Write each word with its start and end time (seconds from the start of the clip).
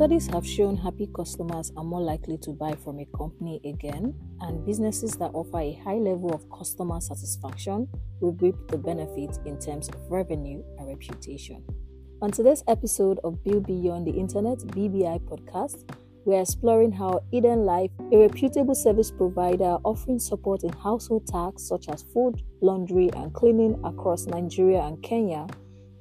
Studies 0.00 0.28
have 0.28 0.46
shown 0.46 0.78
happy 0.78 1.10
customers 1.14 1.72
are 1.76 1.84
more 1.84 2.00
likely 2.00 2.38
to 2.38 2.52
buy 2.52 2.74
from 2.74 3.00
a 3.00 3.04
company 3.14 3.60
again, 3.66 4.14
and 4.40 4.64
businesses 4.64 5.12
that 5.16 5.30
offer 5.34 5.58
a 5.58 5.78
high 5.84 5.98
level 5.98 6.32
of 6.32 6.48
customer 6.48 6.98
satisfaction 7.02 7.86
will 8.20 8.32
reap 8.40 8.54
the 8.68 8.78
benefit 8.78 9.38
in 9.44 9.60
terms 9.60 9.90
of 9.90 9.96
revenue 10.10 10.62
and 10.78 10.88
reputation. 10.88 11.62
On 12.22 12.30
today's 12.30 12.64
episode 12.66 13.20
of 13.24 13.44
Build 13.44 13.66
Beyond 13.66 14.06
the 14.06 14.12
Internet 14.12 14.60
BBI 14.68 15.20
podcast, 15.28 15.94
we're 16.24 16.40
exploring 16.40 16.92
how 16.92 17.20
Eden 17.30 17.66
Life, 17.66 17.90
a 18.10 18.16
reputable 18.16 18.74
service 18.74 19.10
provider 19.10 19.76
offering 19.84 20.18
support 20.18 20.64
in 20.64 20.72
household 20.72 21.26
tasks 21.26 21.68
such 21.68 21.90
as 21.90 22.04
food, 22.14 22.40
laundry, 22.62 23.10
and 23.16 23.34
cleaning 23.34 23.78
across 23.84 24.24
Nigeria 24.24 24.80
and 24.80 25.02
Kenya, 25.02 25.46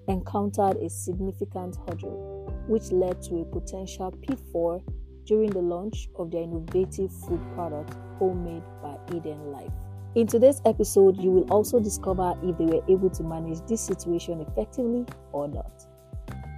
encountered 0.08 0.78
a 0.78 0.90
significant 0.90 1.76
hurdle 1.86 2.39
which 2.70 2.92
led 2.92 3.22
to 3.24 3.42
a 3.42 3.46
potential 3.46 4.12
pitfall 4.22 4.84
during 5.26 5.50
the 5.50 5.60
launch 5.60 6.08
of 6.18 6.32
their 6.32 6.44
innovative 6.44 7.12
food 7.12 7.42
product, 7.56 7.96
Homemade 8.20 8.64
by 8.82 8.96
Eden 9.14 9.52
Life. 9.52 9.72
In 10.16 10.28
today's 10.28 10.62
episode, 10.66 11.18
you 11.22 11.32
will 11.32 11.52
also 11.52 11.80
discover 11.80 12.36
if 12.44 12.58
they 12.58 12.66
were 12.66 12.84
able 12.88 13.10
to 13.10 13.24
manage 13.24 13.60
this 13.68 13.82
situation 13.82 14.42
effectively 14.42 15.06
or 15.32 15.48
not. 15.48 15.86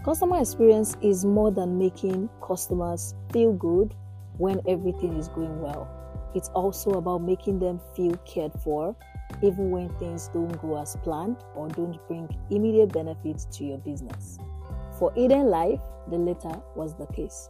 Customer 0.04 0.40
experience 0.40 0.96
is 1.02 1.26
more 1.26 1.52
than 1.52 1.78
making 1.78 2.30
customers 2.46 3.16
feel 3.32 3.54
good 3.54 3.96
when 4.38 4.62
everything 4.68 5.16
is 5.18 5.30
going 5.30 5.62
well. 5.62 5.90
It's 6.36 6.50
also 6.50 6.92
about 6.92 7.22
making 7.22 7.60
them 7.60 7.80
feel 7.96 8.16
cared 8.26 8.54
for, 8.64 8.96
even 9.42 9.70
when 9.70 9.90
things 9.98 10.30
don't 10.34 10.62
go 10.62 10.78
as 10.82 10.96
planned 11.04 11.38
or 11.56 11.68
don't 11.70 12.00
bring 12.08 12.30
immediate 12.50 12.92
benefits 12.92 13.46
to 13.58 13.66
your 13.66 13.78
business. 13.78 14.38
For 15.02 15.12
Eden 15.16 15.50
Life, 15.50 15.80
the 16.12 16.18
latter 16.20 16.62
was 16.76 16.94
the 16.94 17.08
case. 17.08 17.50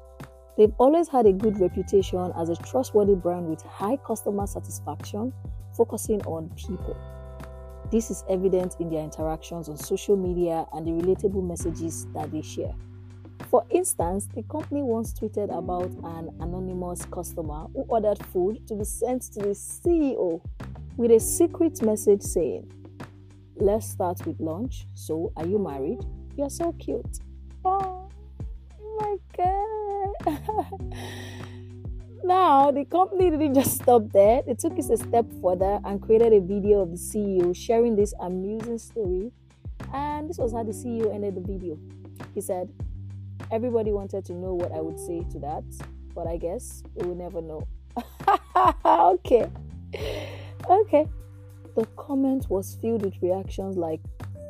They've 0.58 0.74
always 0.78 1.10
had 1.10 1.26
a 1.26 1.34
good 1.34 1.60
reputation 1.60 2.32
as 2.38 2.48
a 2.48 2.56
trustworthy 2.56 3.16
brand 3.16 3.50
with 3.50 3.62
high 3.64 3.98
customer 3.98 4.48
satisfaction, 4.48 5.34
focusing 5.76 6.22
on 6.22 6.50
people. 6.56 6.96
This 7.92 8.10
is 8.10 8.24
evident 8.30 8.78
in 8.80 8.90
their 8.90 9.04
interactions 9.04 9.68
on 9.68 9.76
social 9.76 10.16
media 10.16 10.66
and 10.72 10.88
the 10.88 10.92
relatable 10.92 11.46
messages 11.46 12.08
that 12.14 12.32
they 12.32 12.42
share. 12.42 12.74
For 13.50 13.66
instance, 13.70 14.30
the 14.34 14.44
company 14.44 14.82
once 14.82 15.14
tweeted 15.14 15.54
about 15.54 15.92
an 16.16 16.30
anonymous 16.40 17.04
customer 17.04 17.66
who 17.74 17.82
ordered 17.90 18.26
food 18.28 18.66
to 18.70 18.76
be 18.76 18.86
sent 18.86 19.24
to 19.24 19.40
the 19.42 19.50
CEO 19.50 20.40
with 20.96 21.12
a 21.12 21.20
secret 21.20 21.82
message 21.82 22.22
saying, 22.22 22.72
Let's 23.58 23.90
start 23.90 24.26
with 24.26 24.40
lunch. 24.40 24.88
So, 24.94 25.34
are 25.36 25.46
you 25.46 25.60
married? 25.60 26.00
You're 26.38 26.50
so 26.50 26.72
cute. 26.80 27.20
Oh 27.64 28.10
my 29.00 29.18
god. 29.38 30.96
now, 32.24 32.72
the 32.72 32.86
company 32.86 33.30
didn't 33.30 33.54
just 33.54 33.76
stop 33.76 34.12
there. 34.12 34.42
They 34.42 34.56
took 34.56 34.78
it 34.80 34.90
a 34.90 34.98
step 34.98 35.26
further 35.42 35.80
and 35.84 36.02
created 36.02 36.34
a 36.34 36.40
video 36.40 36.82
of 36.82 36.92
the 36.92 36.98
CEO 36.98 37.56
sharing 37.56 37.96
this 37.96 38.14
amusing 38.20 38.78
story. 38.78 39.32
And 39.94 40.30
this 40.30 40.38
was 40.38 40.54
how 40.54 40.64
the 40.64 40.72
CEO 40.72 41.14
ended 41.14 41.36
the 41.36 41.42
video. 41.42 41.78
He 42.34 42.42
said, 42.42 42.70
Everybody 43.52 43.92
wanted 43.92 44.24
to 44.26 44.34
know 44.34 44.54
what 44.54 44.72
I 44.72 44.80
would 44.80 45.00
say 45.00 45.26
to 45.32 45.40
that, 45.40 45.64
but 46.16 46.26
I 46.26 46.38
guess 46.38 46.84
we 46.96 47.08
will 47.08 47.16
never 47.16 47.42
know. 47.42 47.68
okay. 48.86 49.50
Okay. 50.70 51.08
The 51.76 51.86
comment 51.98 52.50
was 52.50 52.78
filled 52.82 53.04
with 53.04 53.16
reactions 53.22 53.78
like, 53.78 54.00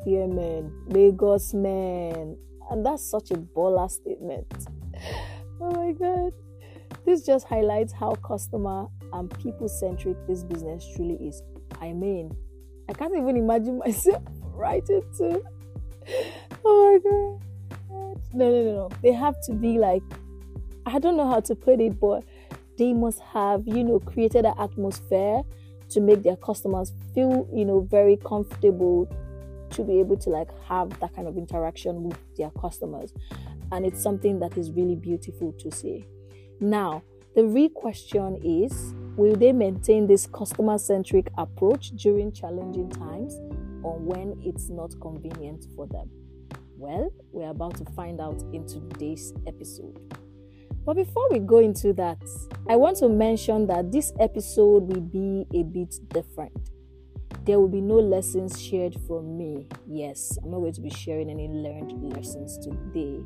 Yeah, 0.06 0.26
man, 0.26 0.72
Lagos, 0.86 1.52
man, 1.52 2.36
and 2.72 2.84
that's 2.86 3.04
such 3.04 3.30
a 3.30 3.34
baller 3.34 3.88
statement. 3.90 4.66
Oh 5.60 5.70
my 5.70 5.92
god. 5.92 6.32
This 7.04 7.24
just 7.24 7.46
highlights 7.46 7.92
how 7.92 8.14
customer 8.16 8.86
and 9.12 9.30
people 9.38 9.68
centric 9.68 10.16
this 10.26 10.42
business 10.42 10.86
truly 10.96 11.14
is. 11.16 11.42
I 11.80 11.92
mean, 11.92 12.34
I 12.88 12.94
can't 12.94 13.14
even 13.14 13.36
imagine 13.36 13.78
myself 13.78 14.22
writing 14.54 15.02
to. 15.18 15.42
Oh 16.64 16.92
my 16.92 17.10
god. 17.10 18.20
No, 18.32 18.50
no, 18.50 18.62
no, 18.62 18.72
no. 18.72 18.90
They 19.02 19.12
have 19.12 19.36
to 19.46 19.52
be 19.52 19.78
like, 19.78 20.02
I 20.86 20.98
don't 20.98 21.16
know 21.16 21.28
how 21.28 21.40
to 21.40 21.54
put 21.54 21.78
it, 21.78 22.00
but 22.00 22.24
they 22.78 22.94
must 22.94 23.20
have, 23.20 23.66
you 23.66 23.84
know, 23.84 24.00
created 24.00 24.46
an 24.46 24.54
atmosphere 24.58 25.42
to 25.90 26.00
make 26.00 26.22
their 26.22 26.36
customers 26.36 26.92
feel, 27.14 27.46
you 27.52 27.66
know, 27.66 27.80
very 27.80 28.16
comfortable 28.16 29.08
to 29.72 29.82
be 29.82 29.98
able 29.98 30.16
to 30.18 30.30
like 30.30 30.48
have 30.64 30.88
that 31.00 31.14
kind 31.14 31.28
of 31.28 31.36
interaction 31.36 32.04
with 32.04 32.18
their 32.36 32.50
customers. 32.50 33.12
And 33.70 33.86
it's 33.86 34.02
something 34.02 34.38
that 34.40 34.56
is 34.56 34.70
really 34.70 34.96
beautiful 34.96 35.52
to 35.52 35.70
see. 35.70 36.06
Now 36.60 37.02
the 37.34 37.44
real 37.44 37.70
question 37.70 38.38
is 38.44 38.94
will 39.16 39.36
they 39.36 39.52
maintain 39.52 40.06
this 40.06 40.26
customer 40.26 40.78
centric 40.78 41.30
approach 41.38 41.90
during 41.90 42.32
challenging 42.32 42.90
times 42.90 43.34
or 43.82 43.98
when 43.98 44.40
it's 44.44 44.68
not 44.68 44.94
convenient 45.00 45.66
for 45.74 45.86
them? 45.86 46.10
Well 46.76 47.12
we're 47.32 47.50
about 47.50 47.76
to 47.78 47.84
find 47.92 48.20
out 48.20 48.42
in 48.52 48.66
today's 48.66 49.32
episode. 49.46 49.98
But 50.84 50.96
before 50.96 51.28
we 51.30 51.38
go 51.38 51.58
into 51.58 51.92
that, 51.92 52.18
I 52.68 52.74
want 52.74 52.96
to 52.98 53.08
mention 53.08 53.68
that 53.68 53.92
this 53.92 54.12
episode 54.18 54.82
will 54.88 55.00
be 55.00 55.46
a 55.54 55.62
bit 55.62 55.94
different 56.08 56.70
there 57.44 57.58
will 57.58 57.68
be 57.68 57.80
no 57.80 57.96
lessons 57.96 58.60
shared 58.60 58.94
from 59.06 59.36
me. 59.36 59.66
Yes, 59.86 60.38
I'm 60.42 60.50
not 60.50 60.58
going 60.58 60.72
to 60.74 60.80
be 60.80 60.90
sharing 60.90 61.30
any 61.30 61.48
learned 61.48 62.14
lessons 62.14 62.58
today. 62.58 63.20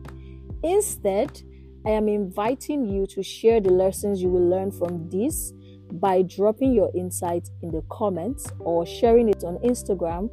Instead, 0.63 1.43
I 1.85 1.91
am 1.91 2.09
inviting 2.09 2.87
you 2.87 3.07
to 3.09 3.23
share 3.23 3.61
the 3.61 3.71
lessons 3.71 4.23
you 4.23 4.29
will 4.29 4.49
learn 4.49 4.71
from 4.73 5.09
this 5.11 5.53
by 5.93 6.23
dropping 6.23 6.73
your 6.73 6.91
insights 6.97 7.51
in 7.63 7.71
the 7.71 7.83
comments 7.91 8.47
or 8.59 8.87
sharing 8.87 9.29
it 9.29 9.45
on 9.45 9.59
Instagram 9.59 10.31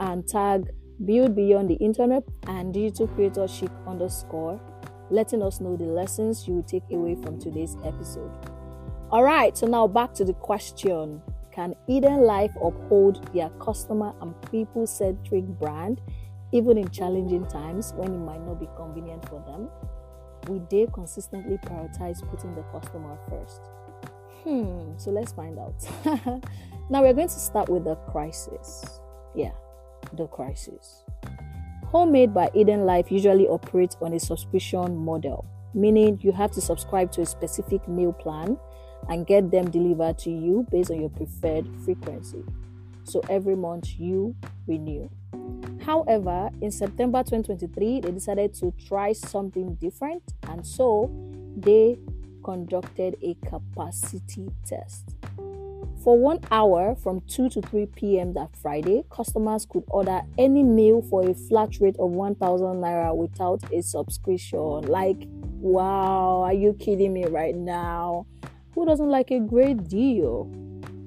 and 0.00 0.26
tag 0.26 0.70
Build 1.04 1.34
Beyond 1.34 1.68
the 1.68 1.74
Internet 1.74 2.22
and 2.46 2.72
Digital 2.72 3.08
Creator 3.08 3.48
Chic 3.48 3.70
underscore, 3.86 4.60
letting 5.10 5.42
us 5.42 5.60
know 5.60 5.76
the 5.76 5.84
lessons 5.84 6.46
you 6.46 6.54
will 6.54 6.62
take 6.62 6.84
away 6.92 7.16
from 7.16 7.38
today's 7.38 7.76
episode. 7.84 8.30
All 9.10 9.24
right, 9.24 9.56
so 9.58 9.66
now 9.66 9.86
back 9.86 10.14
to 10.14 10.24
the 10.24 10.34
question 10.34 11.20
can 11.54 11.74
Eden 11.86 12.22
Life 12.22 12.50
uphold 12.56 13.32
their 13.32 13.48
customer 13.60 14.12
and 14.20 14.34
people 14.50 14.86
centric 14.86 15.44
brand 15.44 16.00
even 16.52 16.76
in 16.76 16.90
challenging 16.90 17.46
times 17.46 17.92
when 17.96 18.12
it 18.12 18.18
might 18.18 18.44
not 18.44 18.58
be 18.58 18.68
convenient 18.76 19.28
for 19.28 19.42
them? 19.46 19.68
Will 20.48 20.66
they 20.68 20.86
consistently 20.92 21.56
prioritize 21.58 22.28
putting 22.28 22.54
the 22.54 22.62
customer 22.62 23.16
first? 23.30 23.60
Hmm, 24.42 24.98
so 24.98 25.10
let's 25.10 25.32
find 25.32 25.58
out. 25.58 25.74
now 26.90 27.02
we're 27.02 27.14
going 27.14 27.28
to 27.28 27.40
start 27.40 27.68
with 27.68 27.84
the 27.84 27.94
crisis. 28.10 29.00
Yeah, 29.34 29.52
the 30.12 30.26
crisis. 30.26 31.04
Homemade 31.86 32.34
by 32.34 32.50
Eden 32.54 32.84
Life 32.84 33.12
usually 33.12 33.46
operates 33.46 33.96
on 34.02 34.12
a 34.12 34.20
subscription 34.20 34.96
model, 34.96 35.46
meaning 35.72 36.18
you 36.20 36.32
have 36.32 36.50
to 36.52 36.60
subscribe 36.60 37.12
to 37.12 37.22
a 37.22 37.26
specific 37.26 37.86
meal 37.88 38.12
plan 38.12 38.58
and 39.08 39.26
get 39.26 39.50
them 39.50 39.70
delivered 39.70 40.18
to 40.18 40.30
you 40.30 40.66
based 40.70 40.90
on 40.90 41.00
your 41.00 41.10
preferred 41.10 41.66
frequency. 41.84 42.44
So 43.04 43.20
every 43.28 43.56
month 43.56 43.98
you 43.98 44.34
renew. 44.66 45.08
However, 45.84 46.50
in 46.62 46.70
September 46.70 47.22
2023, 47.22 48.00
they 48.00 48.10
decided 48.10 48.54
to 48.54 48.72
try 48.86 49.12
something 49.12 49.74
different 49.74 50.22
and 50.48 50.66
so 50.66 51.10
they 51.56 51.98
conducted 52.42 53.16
a 53.22 53.34
capacity 53.46 54.50
test. 54.64 55.14
For 56.04 56.18
one 56.18 56.40
hour 56.50 56.94
from 56.96 57.22
2 57.28 57.48
to 57.48 57.62
3 57.62 57.86
p.m. 57.86 58.34
that 58.34 58.54
Friday, 58.56 59.04
customers 59.08 59.66
could 59.66 59.84
order 59.88 60.20
any 60.36 60.62
meal 60.62 61.00
for 61.00 61.26
a 61.26 61.32
flat 61.34 61.80
rate 61.80 61.96
of 61.98 62.10
1000 62.10 62.66
naira 62.66 63.16
without 63.16 63.62
a 63.72 63.82
subscription. 63.82 64.82
Like, 64.82 65.26
wow, 65.60 66.42
are 66.44 66.52
you 66.52 66.74
kidding 66.74 67.14
me 67.14 67.24
right 67.24 67.54
now? 67.54 68.26
Who 68.74 68.84
doesn't 68.84 69.08
like 69.08 69.30
a 69.30 69.38
great 69.38 69.88
deal? 69.88 70.50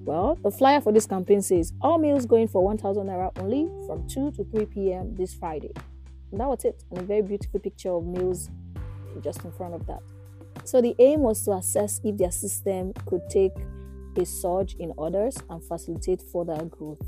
Well, 0.05 0.39
the 0.41 0.51
flyer 0.51 0.79
for 0.79 0.93
this 0.93 1.05
campaign 1.05 1.41
says 1.41 1.73
all 1.81 1.97
meals 1.97 2.25
going 2.25 2.47
for 2.47 2.63
1000 2.63 3.05
naira 3.05 3.29
only 3.39 3.69
from 3.85 4.07
2 4.07 4.31
to 4.31 4.45
3 4.45 4.65
p.m. 4.67 5.15
this 5.15 5.33
Friday. 5.33 5.73
And 6.31 6.39
that 6.39 6.47
was 6.47 6.63
it. 6.63 6.85
And 6.91 6.99
a 6.99 7.03
very 7.03 7.21
beautiful 7.21 7.59
picture 7.59 7.91
of 7.91 8.05
meals 8.05 8.49
just 9.21 9.43
in 9.43 9.51
front 9.51 9.73
of 9.73 9.85
that. 9.87 9.99
So 10.63 10.81
the 10.81 10.95
aim 10.99 11.19
was 11.21 11.43
to 11.43 11.51
assess 11.51 11.99
if 12.05 12.17
their 12.17 12.31
system 12.31 12.93
could 13.05 13.21
take 13.29 13.51
a 14.15 14.25
surge 14.25 14.75
in 14.75 14.93
orders 14.95 15.37
and 15.49 15.61
facilitate 15.61 16.21
further 16.21 16.63
growth. 16.65 17.01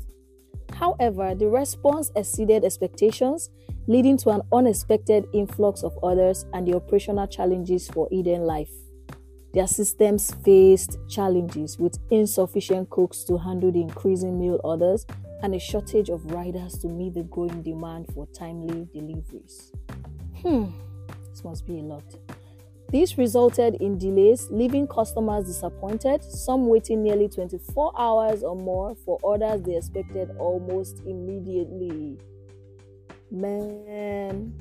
However, 0.74 1.34
the 1.34 1.48
response 1.48 2.12
exceeded 2.16 2.64
expectations, 2.64 3.48
leading 3.86 4.18
to 4.18 4.30
an 4.30 4.42
unexpected 4.52 5.26
influx 5.32 5.82
of 5.82 5.96
orders 6.02 6.44
and 6.52 6.68
the 6.68 6.76
operational 6.76 7.26
challenges 7.26 7.88
for 7.88 8.08
Eden 8.10 8.42
Life. 8.42 8.70
Their 9.52 9.66
systems 9.66 10.32
faced 10.44 10.98
challenges 11.08 11.78
with 11.78 11.98
insufficient 12.10 12.88
cooks 12.90 13.24
to 13.24 13.36
handle 13.36 13.72
the 13.72 13.80
increasing 13.80 14.38
meal 14.38 14.60
orders 14.62 15.06
and 15.42 15.54
a 15.54 15.58
shortage 15.58 16.08
of 16.08 16.24
riders 16.30 16.78
to 16.78 16.86
meet 16.86 17.14
the 17.14 17.24
growing 17.24 17.62
demand 17.62 18.06
for 18.14 18.26
timely 18.28 18.86
deliveries. 18.92 19.72
Hmm, 20.42 20.66
this 21.30 21.42
must 21.42 21.66
be 21.66 21.78
a 21.78 21.82
lot. 21.82 22.04
This 22.92 23.18
resulted 23.18 23.76
in 23.76 23.98
delays, 23.98 24.48
leaving 24.50 24.88
customers 24.88 25.46
disappointed, 25.46 26.24
some 26.24 26.66
waiting 26.66 27.02
nearly 27.02 27.28
24 27.28 27.92
hours 27.96 28.42
or 28.42 28.56
more 28.56 28.96
for 29.04 29.18
orders 29.22 29.62
they 29.62 29.76
expected 29.76 30.30
almost 30.38 31.00
immediately. 31.06 32.18
Man, 33.30 34.52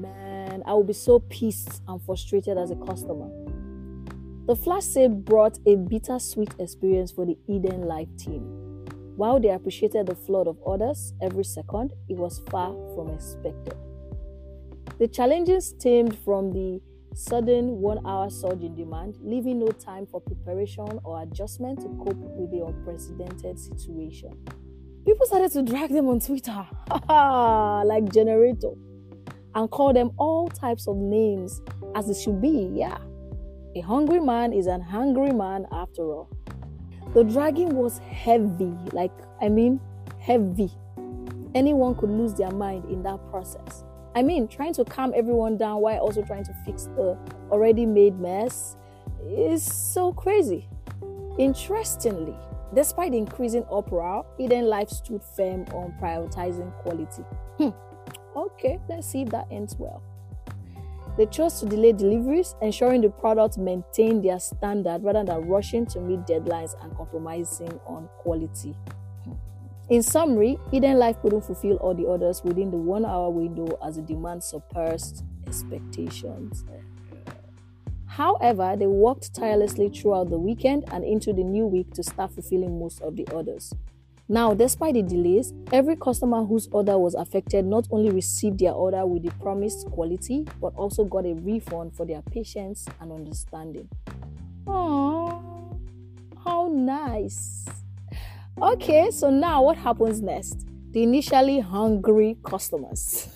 man, 0.00 0.62
I 0.66 0.74
will 0.74 0.84
be 0.84 0.92
so 0.92 1.18
pissed 1.18 1.82
and 1.88 2.00
frustrated 2.02 2.56
as 2.58 2.70
a 2.70 2.76
customer. 2.76 3.28
The 4.46 4.56
flash 4.56 4.84
sale 4.84 5.10
brought 5.10 5.58
a 5.66 5.76
bittersweet 5.76 6.54
experience 6.58 7.12
for 7.12 7.26
the 7.26 7.36
Eden 7.46 7.82
Life 7.82 8.08
team. 8.16 8.42
While 9.16 9.40
they 9.40 9.50
appreciated 9.50 10.06
the 10.06 10.14
flood 10.14 10.46
of 10.46 10.56
orders 10.62 11.12
every 11.20 11.44
second, 11.44 11.92
it 12.08 12.16
was 12.16 12.40
far 12.50 12.72
from 12.94 13.08
expected. 13.10 13.74
The 14.98 15.08
challenges 15.08 15.68
stemmed 15.68 16.16
from 16.18 16.52
the 16.52 16.80
sudden 17.14 17.80
one 17.80 18.04
hour 18.06 18.30
surge 18.30 18.62
in 18.62 18.74
demand, 18.74 19.16
leaving 19.20 19.58
no 19.58 19.68
time 19.68 20.06
for 20.06 20.20
preparation 20.20 21.00
or 21.04 21.22
adjustment 21.22 21.80
to 21.80 21.88
cope 21.88 22.16
with 22.16 22.50
the 22.50 22.64
unprecedented 22.64 23.58
situation. 23.58 24.32
People 25.04 25.26
started 25.26 25.50
to 25.52 25.62
drag 25.62 25.90
them 25.90 26.08
on 26.08 26.20
Twitter, 26.20 26.66
like 27.08 28.12
generator, 28.12 28.72
and 29.54 29.70
call 29.70 29.92
them 29.92 30.10
all 30.18 30.48
types 30.48 30.86
of 30.86 30.96
names 30.96 31.62
as 31.94 32.08
it 32.08 32.16
should 32.16 32.40
be. 32.40 32.70
Yeah, 32.74 32.98
a 33.74 33.80
hungry 33.80 34.20
man 34.20 34.52
is 34.52 34.66
an 34.66 34.80
hungry 34.80 35.32
man 35.32 35.66
after 35.72 36.02
all. 36.02 36.28
The 37.14 37.24
dragging 37.24 37.74
was 37.74 37.98
heavy, 37.98 38.74
like, 38.92 39.12
I 39.40 39.48
mean, 39.48 39.80
heavy. 40.18 40.70
Anyone 41.54 41.94
could 41.94 42.10
lose 42.10 42.34
their 42.34 42.50
mind 42.50 42.84
in 42.86 43.02
that 43.04 43.18
process. 43.30 43.84
I 44.14 44.22
mean, 44.22 44.48
trying 44.48 44.74
to 44.74 44.84
calm 44.84 45.12
everyone 45.14 45.56
down 45.56 45.80
while 45.80 45.98
also 45.98 46.22
trying 46.22 46.44
to 46.44 46.54
fix 46.66 46.84
the 46.96 47.16
already 47.50 47.86
made 47.86 48.18
mess 48.18 48.76
is 49.26 49.62
so 49.62 50.12
crazy. 50.12 50.68
Interestingly, 51.38 52.36
despite 52.74 53.14
increasing 53.14 53.64
uproar, 53.70 54.26
Eden 54.38 54.66
Life 54.66 54.90
stood 54.90 55.22
firm 55.22 55.64
on 55.72 55.94
prioritizing 56.00 56.72
quality. 56.82 57.22
Hmm. 57.58 57.70
Okay, 58.38 58.78
let's 58.88 59.08
see 59.08 59.22
if 59.22 59.30
that 59.30 59.48
ends 59.50 59.74
well. 59.80 60.00
They 61.16 61.26
chose 61.26 61.58
to 61.58 61.66
delay 61.66 61.90
deliveries, 61.90 62.54
ensuring 62.62 63.00
the 63.00 63.08
products 63.08 63.58
maintained 63.58 64.24
their 64.24 64.38
standard 64.38 65.02
rather 65.02 65.24
than 65.24 65.48
rushing 65.48 65.84
to 65.86 66.00
meet 66.00 66.20
deadlines 66.20 66.80
and 66.80 66.96
compromising 66.96 67.80
on 67.84 68.08
quality. 68.18 68.76
In 69.88 70.04
summary, 70.04 70.56
Eden 70.70 70.98
Life 70.98 71.20
couldn't 71.20 71.42
fulfill 71.46 71.78
all 71.78 71.94
the 71.94 72.04
orders 72.04 72.44
within 72.44 72.70
the 72.70 72.76
one 72.76 73.04
hour 73.04 73.28
window 73.28 73.76
as 73.84 73.96
the 73.96 74.02
demand 74.02 74.44
surpassed 74.44 75.24
expectations. 75.48 76.64
However, 78.06 78.76
they 78.78 78.86
worked 78.86 79.34
tirelessly 79.34 79.88
throughout 79.88 80.30
the 80.30 80.38
weekend 80.38 80.84
and 80.92 81.02
into 81.04 81.32
the 81.32 81.42
new 81.42 81.66
week 81.66 81.92
to 81.94 82.04
start 82.04 82.30
fulfilling 82.30 82.78
most 82.78 83.00
of 83.00 83.16
the 83.16 83.26
orders. 83.32 83.74
Now, 84.30 84.52
despite 84.52 84.92
the 84.92 85.02
delays, 85.02 85.54
every 85.72 85.96
customer 85.96 86.44
whose 86.44 86.68
order 86.70 86.98
was 86.98 87.14
affected 87.14 87.64
not 87.64 87.88
only 87.90 88.10
received 88.10 88.58
their 88.58 88.72
order 88.72 89.06
with 89.06 89.22
the 89.22 89.30
promised 89.40 89.86
quality, 89.90 90.46
but 90.60 90.74
also 90.76 91.04
got 91.04 91.24
a 91.24 91.32
refund 91.32 91.94
for 91.94 92.04
their 92.04 92.20
patience 92.20 92.86
and 93.00 93.10
understanding. 93.10 93.88
Aww, 94.66 95.78
how 96.44 96.68
nice! 96.70 97.64
Okay, 98.60 99.10
so 99.10 99.30
now 99.30 99.62
what 99.62 99.78
happens 99.78 100.20
next? 100.20 100.66
The 100.90 101.04
initially 101.04 101.60
hungry 101.60 102.36
customers 102.44 103.28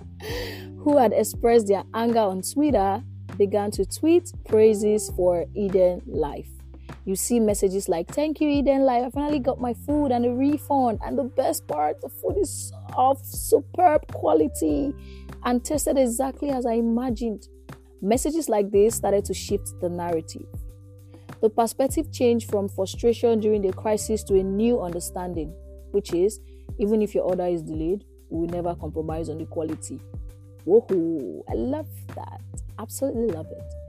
who 0.78 0.96
had 0.96 1.12
expressed 1.12 1.66
their 1.66 1.82
anger 1.92 2.20
on 2.20 2.42
Twitter 2.42 3.02
began 3.36 3.72
to 3.72 3.84
tweet 3.84 4.32
praises 4.46 5.10
for 5.16 5.46
Eden 5.56 6.02
Life. 6.06 6.59
You 7.10 7.16
see 7.16 7.40
messages 7.40 7.88
like, 7.88 8.06
Thank 8.06 8.40
you, 8.40 8.48
Eden 8.48 8.82
Life. 8.82 9.02
I 9.04 9.10
finally 9.10 9.40
got 9.40 9.60
my 9.60 9.74
food 9.74 10.12
and 10.12 10.24
a 10.24 10.30
refund. 10.30 11.00
And 11.04 11.18
the 11.18 11.24
best 11.24 11.66
part, 11.66 12.00
the 12.00 12.08
food 12.08 12.36
is 12.38 12.72
of 12.96 13.18
superb 13.26 14.06
quality 14.12 14.94
and 15.44 15.64
tasted 15.64 15.98
exactly 15.98 16.50
as 16.50 16.66
I 16.66 16.74
imagined. 16.74 17.48
Messages 18.00 18.48
like 18.48 18.70
this 18.70 18.94
started 18.94 19.24
to 19.24 19.34
shift 19.34 19.72
the 19.80 19.88
narrative. 19.88 20.46
The 21.40 21.50
perspective 21.50 22.12
changed 22.12 22.48
from 22.48 22.68
frustration 22.68 23.40
during 23.40 23.62
the 23.62 23.72
crisis 23.72 24.22
to 24.24 24.38
a 24.38 24.44
new 24.44 24.80
understanding, 24.80 25.52
which 25.90 26.12
is 26.12 26.38
even 26.78 27.02
if 27.02 27.12
your 27.12 27.24
order 27.24 27.46
is 27.46 27.62
delayed, 27.62 28.04
we 28.28 28.46
will 28.46 28.54
never 28.54 28.76
compromise 28.76 29.28
on 29.28 29.38
the 29.38 29.46
quality. 29.46 29.98
Woohoo! 30.64 31.42
I 31.50 31.54
love 31.54 31.88
that. 32.14 32.40
Absolutely 32.78 33.34
love 33.34 33.46
it. 33.50 33.79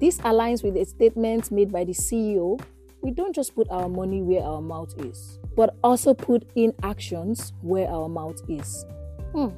This 0.00 0.18
aligns 0.18 0.64
with 0.64 0.76
a 0.76 0.84
statement 0.84 1.50
made 1.50 1.70
by 1.70 1.84
the 1.84 1.92
CEO 1.92 2.58
we 3.02 3.10
don't 3.10 3.34
just 3.34 3.54
put 3.54 3.68
our 3.70 3.88
money 3.88 4.20
where 4.20 4.42
our 4.42 4.60
mouth 4.60 4.92
is, 4.98 5.38
but 5.56 5.76
also 5.82 6.12
put 6.12 6.46
in 6.54 6.72
actions 6.82 7.52
where 7.62 7.88
our 7.88 8.08
mouth 8.08 8.40
is. 8.48 8.84
Hmm, 9.32 9.48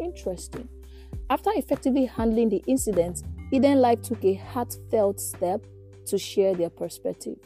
interesting. 0.00 0.68
After 1.30 1.50
effectively 1.54 2.04
handling 2.06 2.50
the 2.50 2.62
incident, 2.66 3.22
Eden 3.50 3.80
Life 3.80 4.02
took 4.02 4.24
a 4.24 4.34
heartfelt 4.34 5.20
step 5.20 5.64
to 6.06 6.18
share 6.18 6.54
their 6.54 6.70
perspective. 6.70 7.38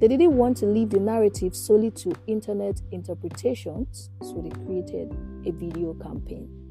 They 0.00 0.08
didn't 0.08 0.36
want 0.36 0.56
to 0.58 0.66
leave 0.66 0.90
the 0.90 0.98
narrative 0.98 1.54
solely 1.54 1.92
to 1.92 2.12
internet 2.26 2.82
interpretations, 2.90 4.10
so 4.20 4.42
they 4.42 4.50
created 4.50 5.16
a 5.46 5.52
video 5.52 5.94
campaign. 5.94 6.61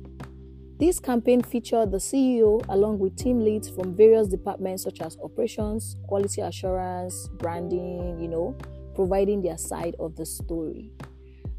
This 0.82 1.00
campaign 1.00 1.42
featured 1.44 1.92
the 1.92 2.00
CEO 2.00 2.66
along 2.68 2.98
with 2.98 3.16
team 3.16 3.40
leads 3.40 3.70
from 3.70 3.96
various 3.96 4.28
departments 4.28 4.82
such 4.82 5.00
as 5.00 5.16
operations, 5.24 5.96
quality 6.08 6.42
assurance, 6.42 7.28
branding, 7.34 8.20
you 8.20 8.28
know, 8.28 8.58
providing 8.96 9.44
their 9.44 9.60
side 9.60 9.96
of 10.00 10.16
the 10.16 10.26
story. 10.26 10.92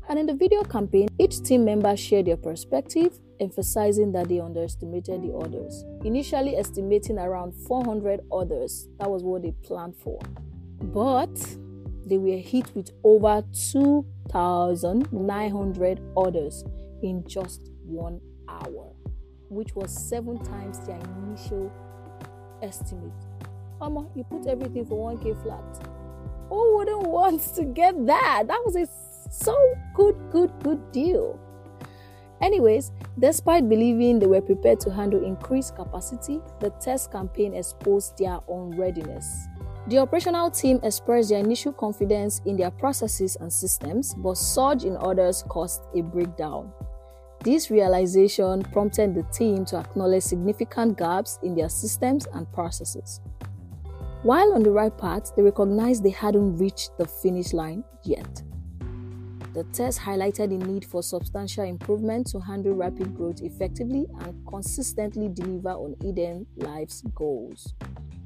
And 0.08 0.18
in 0.18 0.26
the 0.26 0.34
video 0.34 0.64
campaign, 0.64 1.06
each 1.20 1.40
team 1.40 1.64
member 1.64 1.96
shared 1.96 2.26
their 2.26 2.36
perspective, 2.36 3.20
emphasizing 3.38 4.10
that 4.10 4.28
they 4.28 4.40
underestimated 4.40 5.22
the 5.22 5.30
orders. 5.30 5.84
Initially 6.04 6.56
estimating 6.56 7.18
around 7.18 7.52
400 7.68 8.22
orders, 8.28 8.88
that 8.98 9.08
was 9.08 9.22
what 9.22 9.42
they 9.42 9.52
planned 9.62 9.94
for. 9.94 10.18
But 10.82 11.32
they 12.04 12.18
were 12.18 12.38
hit 12.38 12.74
with 12.74 12.90
over 13.04 13.44
2,900 13.70 16.00
orders 16.16 16.64
in 17.04 17.24
just 17.28 17.70
one 17.84 18.20
hour, 18.48 18.92
which 19.52 19.74
was 19.74 19.92
seven 19.92 20.42
times 20.42 20.80
their 20.80 20.98
initial 20.98 21.70
estimate. 22.62 23.12
Mama, 23.78 24.06
you 24.14 24.24
put 24.24 24.46
everything 24.46 24.86
for 24.86 25.12
1k 25.12 25.42
flat. 25.42 25.88
Who 26.48 26.76
wouldn't 26.76 27.02
want 27.02 27.42
to 27.56 27.64
get 27.64 28.06
that? 28.06 28.44
That 28.46 28.62
was 28.64 28.76
a 28.76 28.86
so 29.30 29.56
good, 29.94 30.16
good, 30.30 30.50
good 30.62 30.92
deal. 30.92 31.38
Anyways, 32.40 32.90
despite 33.18 33.68
believing 33.68 34.18
they 34.18 34.26
were 34.26 34.40
prepared 34.40 34.80
to 34.80 34.90
handle 34.90 35.24
increased 35.24 35.76
capacity, 35.76 36.40
the 36.60 36.70
test 36.80 37.12
campaign 37.12 37.54
exposed 37.54 38.18
their 38.18 38.40
unreadiness. 38.48 39.46
The 39.88 39.98
operational 39.98 40.50
team 40.50 40.80
expressed 40.82 41.30
their 41.30 41.40
initial 41.40 41.72
confidence 41.72 42.40
in 42.44 42.56
their 42.56 42.70
processes 42.70 43.36
and 43.40 43.52
systems, 43.52 44.14
but 44.14 44.36
surge 44.36 44.84
in 44.84 44.96
orders 44.96 45.44
caused 45.48 45.82
a 45.94 46.02
breakdown. 46.02 46.72
This 47.42 47.72
realization 47.72 48.62
prompted 48.62 49.16
the 49.16 49.24
team 49.24 49.64
to 49.64 49.76
acknowledge 49.76 50.22
significant 50.22 50.96
gaps 50.96 51.40
in 51.42 51.56
their 51.56 51.68
systems 51.68 52.28
and 52.34 52.50
processes. 52.52 53.20
While 54.22 54.54
on 54.54 54.62
the 54.62 54.70
right 54.70 54.96
path, 54.96 55.32
they 55.34 55.42
recognized 55.42 56.04
they 56.04 56.10
hadn't 56.10 56.58
reached 56.58 56.96
the 56.98 57.06
finish 57.06 57.52
line 57.52 57.82
yet. 58.04 58.42
The 59.54 59.64
test 59.72 59.98
highlighted 59.98 60.50
the 60.50 60.64
need 60.64 60.84
for 60.84 61.02
substantial 61.02 61.64
improvement 61.64 62.28
to 62.28 62.38
handle 62.38 62.74
rapid 62.74 63.16
growth 63.16 63.42
effectively 63.42 64.06
and 64.20 64.46
consistently 64.46 65.28
deliver 65.28 65.70
on 65.70 65.96
Eden 66.04 66.46
Life's 66.56 67.02
goals. 67.16 67.74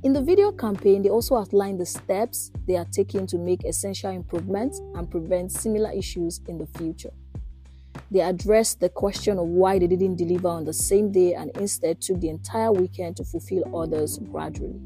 In 0.03 0.13
the 0.13 0.21
video 0.21 0.53
campaign, 0.53 1.01
they 1.01 1.09
also 1.09 1.37
outlined 1.37 1.81
the 1.81 1.87
steps 1.87 2.53
they 2.67 2.77
are 2.77 2.85
taking 2.93 3.27
to 3.29 3.39
make 3.39 3.65
essential 3.65 4.11
improvements 4.11 4.83
and 4.95 5.11
prevent 5.11 5.51
similar 5.53 5.91
issues 5.91 6.43
in 6.49 6.59
the 6.59 6.67
future. 6.79 7.13
They 8.11 8.21
addressed 8.21 8.81
the 8.81 8.89
question 8.89 9.39
of 9.39 9.47
why 9.47 9.79
they 9.79 9.87
didn't 9.87 10.17
deliver 10.17 10.49
on 10.49 10.65
the 10.65 10.73
same 10.73 11.11
day 11.11 11.35
and 11.35 11.51
instead 11.57 12.01
took 12.01 12.21
the 12.21 12.29
entire 12.29 12.73
weekend 12.73 13.17
to 13.17 13.25
fulfill 13.25 13.65
orders 13.73 14.19
gradually. 14.19 14.81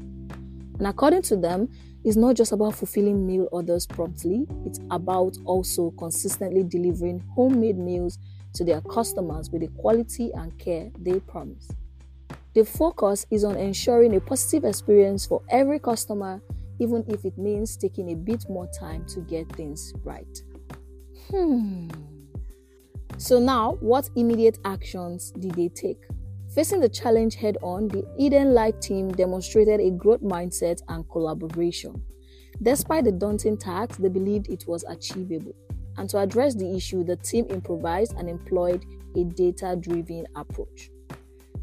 And 0.79 0.87
according 0.87 1.21
to 1.23 1.37
them, 1.37 1.69
it's 2.03 2.17
not 2.17 2.35
just 2.35 2.51
about 2.51 2.75
fulfilling 2.75 3.27
meal 3.27 3.47
orders 3.51 3.85
promptly, 3.85 4.47
it's 4.65 4.79
about 4.89 5.37
also 5.45 5.91
consistently 5.91 6.63
delivering 6.63 7.19
homemade 7.35 7.77
meals 7.77 8.17
to 8.53 8.63
their 8.63 8.81
customers 8.81 9.51
with 9.51 9.61
the 9.61 9.67
quality 9.79 10.31
and 10.33 10.57
care 10.57 10.89
they 10.99 11.19
promise. 11.19 11.69
The 12.53 12.65
focus 12.65 13.25
is 13.29 13.43
on 13.43 13.55
ensuring 13.55 14.15
a 14.15 14.19
positive 14.19 14.65
experience 14.65 15.25
for 15.25 15.41
every 15.49 15.79
customer, 15.79 16.41
even 16.79 17.05
if 17.07 17.23
it 17.23 17.37
means 17.37 17.77
taking 17.77 18.11
a 18.11 18.15
bit 18.15 18.49
more 18.49 18.67
time 18.77 19.05
to 19.09 19.21
get 19.21 19.47
things 19.55 19.93
right. 20.03 20.41
Hmm. 21.29 21.87
So, 23.21 23.37
now 23.37 23.77
what 23.81 24.09
immediate 24.15 24.57
actions 24.65 25.31
did 25.37 25.51
they 25.51 25.69
take? 25.69 26.07
Facing 26.55 26.79
the 26.79 26.89
challenge 26.89 27.35
head 27.35 27.55
on, 27.61 27.87
the 27.87 28.03
Eden 28.17 28.55
Life 28.55 28.79
team 28.79 29.11
demonstrated 29.11 29.79
a 29.79 29.91
growth 29.91 30.23
mindset 30.23 30.81
and 30.87 31.07
collaboration. 31.07 32.01
Despite 32.63 33.03
the 33.03 33.11
daunting 33.11 33.57
task, 33.57 33.99
they 33.99 34.09
believed 34.09 34.49
it 34.49 34.65
was 34.67 34.83
achievable. 34.89 35.53
And 35.97 36.09
to 36.09 36.17
address 36.17 36.55
the 36.55 36.75
issue, 36.75 37.03
the 37.03 37.15
team 37.15 37.45
improvised 37.51 38.15
and 38.17 38.27
employed 38.27 38.83
a 39.15 39.23
data 39.23 39.77
driven 39.79 40.25
approach. 40.35 40.89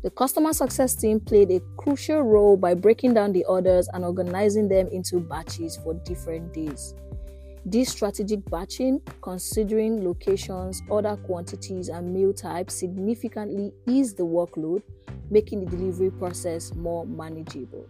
The 0.04 0.10
customer 0.10 0.52
success 0.52 0.94
team 0.94 1.18
played 1.18 1.50
a 1.50 1.60
crucial 1.76 2.22
role 2.22 2.56
by 2.56 2.74
breaking 2.74 3.14
down 3.14 3.32
the 3.32 3.44
orders 3.46 3.88
and 3.92 4.04
organizing 4.04 4.68
them 4.68 4.86
into 4.92 5.18
batches 5.18 5.76
for 5.76 5.94
different 6.04 6.54
days. 6.54 6.94
This 7.70 7.90
strategic 7.90 8.48
batching, 8.48 9.02
considering 9.20 10.02
locations, 10.02 10.80
order 10.88 11.16
quantities, 11.16 11.90
and 11.90 12.14
meal 12.14 12.32
types, 12.32 12.72
significantly 12.72 13.74
eased 13.86 14.16
the 14.16 14.24
workload, 14.24 14.82
making 15.28 15.60
the 15.60 15.76
delivery 15.76 16.10
process 16.10 16.74
more 16.74 17.04
manageable. 17.04 17.86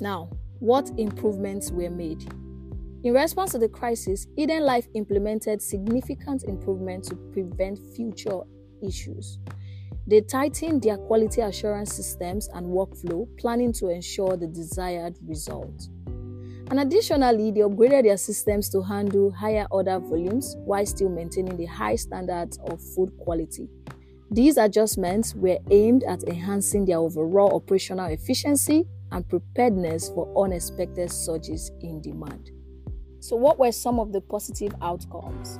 Now, 0.00 0.30
what 0.60 0.90
improvements 0.96 1.70
were 1.70 1.90
made? 1.90 2.32
In 3.04 3.12
response 3.12 3.52
to 3.52 3.58
the 3.58 3.68
crisis, 3.68 4.26
Eden 4.38 4.62
Life 4.62 4.88
implemented 4.94 5.60
significant 5.60 6.44
improvements 6.44 7.10
to 7.10 7.16
prevent 7.30 7.78
future 7.94 8.40
issues. 8.82 9.38
They 10.06 10.22
tightened 10.22 10.82
their 10.82 10.96
quality 10.96 11.42
assurance 11.42 11.92
systems 11.92 12.48
and 12.54 12.66
workflow, 12.66 13.28
planning 13.36 13.74
to 13.74 13.90
ensure 13.90 14.38
the 14.38 14.46
desired 14.46 15.18
result. 15.26 15.90
And 16.70 16.80
additionally, 16.80 17.50
they 17.50 17.60
upgraded 17.60 18.04
their 18.04 18.18
systems 18.18 18.68
to 18.70 18.82
handle 18.82 19.30
higher 19.30 19.66
order 19.70 19.98
volumes 19.98 20.56
while 20.64 20.84
still 20.84 21.08
maintaining 21.08 21.56
the 21.56 21.64
high 21.64 21.96
standards 21.96 22.58
of 22.70 22.80
food 22.94 23.10
quality. 23.18 23.68
These 24.30 24.58
adjustments 24.58 25.34
were 25.34 25.58
aimed 25.70 26.04
at 26.04 26.24
enhancing 26.24 26.84
their 26.84 26.98
overall 26.98 27.56
operational 27.56 28.06
efficiency 28.10 28.86
and 29.10 29.26
preparedness 29.26 30.10
for 30.10 30.30
unexpected 30.44 31.10
surges 31.10 31.70
in 31.80 32.02
demand. 32.02 32.50
So, 33.20 33.36
what 33.36 33.58
were 33.58 33.72
some 33.72 33.98
of 33.98 34.12
the 34.12 34.20
positive 34.20 34.74
outcomes? 34.82 35.58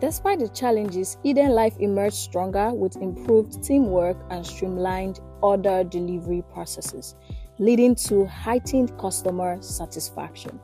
Despite 0.00 0.38
the 0.38 0.48
challenges, 0.48 1.16
Eden 1.24 1.50
Life 1.50 1.76
emerged 1.80 2.16
stronger 2.16 2.72
with 2.72 2.96
improved 2.96 3.64
teamwork 3.64 4.16
and 4.30 4.46
streamlined 4.46 5.20
order 5.42 5.82
delivery 5.82 6.44
processes, 6.52 7.16
leading 7.58 7.94
to 7.94 8.26
heightened 8.26 8.96
customer 8.98 9.60
satisfaction. 9.60 10.60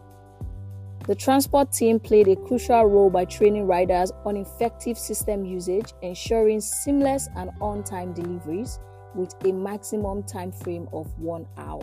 The 1.06 1.14
transport 1.16 1.72
team 1.72 1.98
played 1.98 2.28
a 2.28 2.36
crucial 2.36 2.84
role 2.84 3.10
by 3.10 3.24
training 3.24 3.66
riders 3.66 4.12
on 4.24 4.36
effective 4.36 4.96
system 4.96 5.44
usage, 5.44 5.92
ensuring 6.02 6.60
seamless 6.60 7.28
and 7.36 7.50
on 7.60 7.82
time 7.82 8.12
deliveries 8.12 8.78
with 9.14 9.34
a 9.44 9.52
maximum 9.52 10.22
time 10.22 10.52
frame 10.52 10.88
of 10.92 11.12
one 11.18 11.46
hour. 11.56 11.82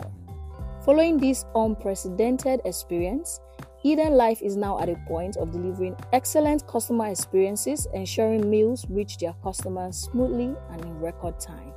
Following 0.84 1.18
this 1.18 1.44
unprecedented 1.54 2.60
experience, 2.64 3.40
Eden 3.82 4.14
Life 4.14 4.40
is 4.40 4.56
now 4.56 4.78
at 4.80 4.88
a 4.88 4.96
point 5.06 5.36
of 5.36 5.52
delivering 5.52 5.96
excellent 6.12 6.66
customer 6.66 7.08
experiences, 7.08 7.86
ensuring 7.92 8.48
meals 8.48 8.86
reach 8.88 9.18
their 9.18 9.34
customers 9.42 9.96
smoothly 9.98 10.54
and 10.70 10.82
in 10.82 10.98
record 10.98 11.38
time. 11.38 11.72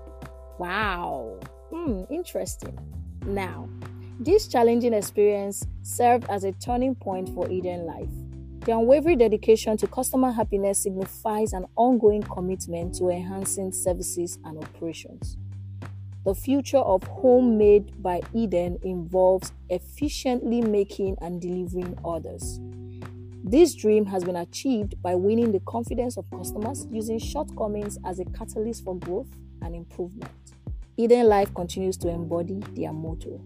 Wow, 0.60 1.40
hmm, 1.70 2.04
interesting. 2.10 2.78
Now, 3.26 3.70
this 4.20 4.48
challenging 4.48 4.94
experience 4.94 5.66
served 5.82 6.26
as 6.30 6.44
a 6.44 6.52
turning 6.54 6.94
point 6.96 7.30
for 7.30 7.50
Eden 7.50 7.86
Life. 7.86 8.10
The 8.66 8.74
unwavering 8.74 9.18
dedication 9.18 9.76
to 9.78 9.88
customer 9.88 10.32
happiness 10.32 10.84
signifies 10.84 11.54
an 11.54 11.66
ongoing 11.76 12.24
commitment 12.24 12.96
to 12.96 13.10
enhancing 13.10 13.72
services 13.72 14.40
and 14.46 14.58
operations. 14.58 15.38
The 16.26 16.36
future 16.36 16.78
of 16.78 17.04
Homemade 17.04 18.02
by 18.02 18.22
Eden 18.34 18.80
involves 18.84 19.52
efficiently 19.70 20.62
making 20.62 21.18
and 21.22 21.42
delivering 21.42 21.98
orders. 22.04 22.60
This 23.44 23.76
dream 23.76 24.06
has 24.06 24.24
been 24.24 24.38
achieved 24.38 25.02
by 25.02 25.16
winning 25.16 25.52
the 25.52 25.60
confidence 25.62 26.18
of 26.18 26.30
customers 26.32 26.88
using 26.90 27.20
shortcomings 27.20 27.98
as 28.06 28.20
a 28.20 28.26
catalyst 28.26 28.86
for 28.86 28.96
growth 28.98 29.28
and 29.62 29.76
improvement. 29.76 30.53
Eden 30.96 31.28
Life 31.28 31.54
continues 31.56 31.98
to 31.98 32.10
embody 32.10 32.60
their 32.74 32.94
motto 32.94 33.42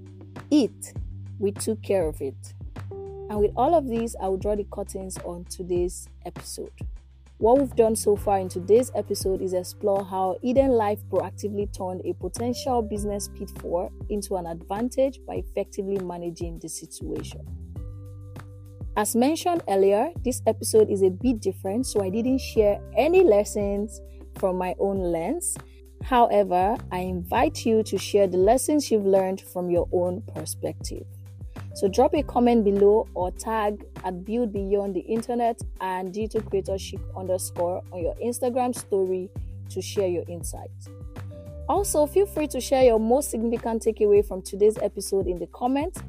Eat, 0.49 0.93
we 1.39 1.51
took 1.51 1.81
care 1.81 2.07
of 2.07 2.21
it. 2.21 2.53
And 3.29 3.39
with 3.39 3.51
all 3.55 3.73
of 3.73 3.87
these, 3.87 4.15
I 4.21 4.27
will 4.27 4.37
draw 4.37 4.55
the 4.55 4.65
curtains 4.65 5.17
on 5.25 5.45
today's 5.45 6.07
episode. 6.25 6.71
What 7.37 7.59
we've 7.59 7.75
done 7.75 7.95
so 7.95 8.15
far 8.15 8.39
in 8.39 8.49
today's 8.49 8.91
episode 8.95 9.41
is 9.41 9.53
explore 9.53 10.03
how 10.03 10.37
Eden 10.41 10.71
Life 10.71 10.99
proactively 11.09 11.71
turned 11.71 12.01
a 12.03 12.13
potential 12.13 12.81
business 12.81 13.27
pitfall 13.27 13.91
into 14.09 14.35
an 14.37 14.45
advantage 14.45 15.19
by 15.25 15.35
effectively 15.35 15.99
managing 15.99 16.59
the 16.59 16.67
situation. 16.67 17.45
As 18.95 19.15
mentioned 19.15 19.61
earlier, 19.69 20.09
this 20.23 20.41
episode 20.47 20.89
is 20.89 21.03
a 21.03 21.09
bit 21.09 21.39
different, 21.39 21.85
so 21.85 22.01
I 22.01 22.09
didn't 22.09 22.39
share 22.39 22.81
any 22.95 23.23
lessons 23.23 24.01
from 24.39 24.57
my 24.57 24.73
own 24.79 24.97
lens. 24.99 25.55
However, 26.07 26.75
I 26.89 26.99
invite 26.99 27.65
you 27.65 27.83
to 27.83 27.97
share 27.97 28.27
the 28.27 28.37
lessons 28.37 28.89
you've 28.89 29.05
learned 29.05 29.41
from 29.41 29.69
your 29.69 29.89
own 29.91 30.21
perspective. 30.33 31.05
So 31.75 31.89
drop 31.89 32.15
a 32.15 32.23
comment 32.23 32.63
below 32.63 33.09
or 33.13 33.31
tag 33.31 33.83
at 34.05 34.23
Build 34.23 34.53
Beyond 34.53 34.95
the 34.95 35.01
Internet 35.01 35.59
and 35.81 36.13
Digital 36.13 36.49
Creator 36.49 36.77
Chic 36.77 37.01
underscore 37.13 37.83
on 37.91 38.01
your 38.01 38.15
Instagram 38.23 38.73
story 38.73 39.29
to 39.69 39.81
share 39.81 40.07
your 40.07 40.23
insights. 40.29 40.87
Also, 41.67 42.05
feel 42.05 42.25
free 42.25 42.47
to 42.47 42.61
share 42.61 42.85
your 42.85 43.01
most 43.01 43.29
significant 43.29 43.83
takeaway 43.83 44.25
from 44.25 44.41
today's 44.41 44.77
episode 44.77 45.27
in 45.27 45.37
the 45.37 45.47
comments 45.47 46.01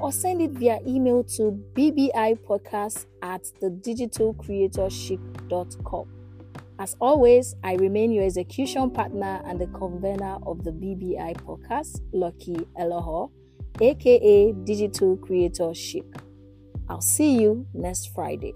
or 0.00 0.10
send 0.10 0.42
it 0.42 0.50
via 0.50 0.80
email 0.84 1.22
to 1.22 1.52
bbipodcast 1.74 3.06
at 3.22 3.44
thedigitalcreatorchic.com. 3.62 6.15
As 6.78 6.94
always, 7.00 7.54
I 7.64 7.74
remain 7.74 8.12
your 8.12 8.24
execution 8.24 8.90
partner 8.90 9.40
and 9.46 9.58
the 9.58 9.66
convener 9.68 10.38
of 10.46 10.62
the 10.62 10.72
BBI 10.72 11.36
podcast, 11.42 12.02
Lucky 12.12 12.56
Elohor 12.78 13.30
aka 13.80 14.52
Digital 14.64 15.16
Creator 15.16 15.74
Chic. 15.74 16.04
I'll 16.88 17.00
see 17.00 17.40
you 17.40 17.66
next 17.74 18.14
Friday. 18.14 18.54